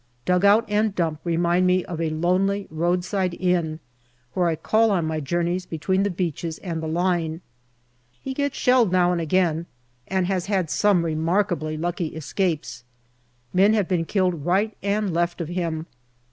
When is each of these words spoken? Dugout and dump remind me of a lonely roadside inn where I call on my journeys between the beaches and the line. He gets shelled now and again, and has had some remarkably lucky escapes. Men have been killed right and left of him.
Dugout 0.25 0.65
and 0.67 0.95
dump 0.95 1.19
remind 1.23 1.67
me 1.67 1.85
of 1.85 2.01
a 2.01 2.09
lonely 2.09 2.65
roadside 2.71 3.35
inn 3.39 3.79
where 4.33 4.47
I 4.47 4.55
call 4.55 4.89
on 4.89 5.05
my 5.05 5.19
journeys 5.19 5.67
between 5.67 6.01
the 6.01 6.09
beaches 6.09 6.57
and 6.57 6.81
the 6.81 6.87
line. 6.87 7.41
He 8.19 8.33
gets 8.33 8.57
shelled 8.57 8.91
now 8.91 9.11
and 9.11 9.21
again, 9.21 9.67
and 10.07 10.25
has 10.25 10.47
had 10.47 10.71
some 10.71 11.05
remarkably 11.05 11.77
lucky 11.77 12.15
escapes. 12.15 12.83
Men 13.53 13.75
have 13.75 13.87
been 13.87 14.05
killed 14.05 14.43
right 14.43 14.75
and 14.81 15.13
left 15.13 15.39
of 15.39 15.49
him. 15.49 15.85